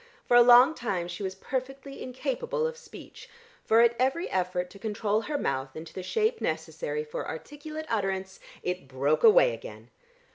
For 0.25 0.35
a 0.35 0.41
long 0.41 0.73
time 0.73 1.07
she 1.07 1.21
was 1.21 1.35
perfectly 1.35 2.01
incapable 2.01 2.65
of 2.65 2.75
speech, 2.75 3.29
for 3.63 3.81
at 3.81 3.95
every 3.99 4.27
effort 4.31 4.71
to 4.71 4.79
control 4.79 5.21
her 5.21 5.37
mouth 5.37 5.75
into 5.75 5.93
the 5.93 6.01
shape 6.01 6.41
necessary 6.41 7.03
for 7.03 7.27
articulate 7.27 7.85
utterance, 7.87 8.39
it 8.63 8.87
broke 8.87 9.23
away 9.23 9.53
again. 9.53 9.91